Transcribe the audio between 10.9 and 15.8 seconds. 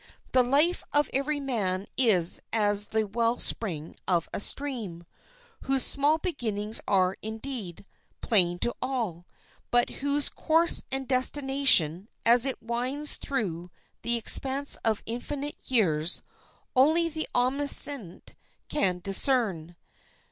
and destination, as it winds through the expanse of infinite